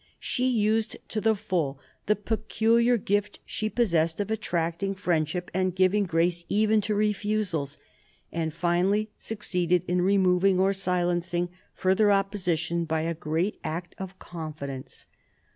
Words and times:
She 0.19 0.47
used 0.49 0.97
to 1.09 1.21
the 1.21 1.35
full 1.35 1.77
the 2.07 2.15
peculiar 2.15 2.97
gift 2.97 3.39
she 3.45 3.69
possessed 3.69 4.19
of 4.19 4.31
attracting 4.31 4.95
friendship 4.95 5.51
and 5.53 5.75
giving 5.75 6.05
grace 6.05 6.43
even 6.49 6.81
to 6.81 6.95
refusals, 6.95 7.77
and 8.31 8.51
finally 8.51 9.11
succeeded 9.15 9.83
in 9.87 10.01
removing 10.01 10.59
or 10.59 10.73
silencing 10.73 11.49
further 11.75 12.11
opposition 12.11 12.83
by 12.83 13.01
a 13.01 13.13
great 13.13 13.59
act 13.63 13.93
of 13.99 14.17
confidence. 14.17 15.05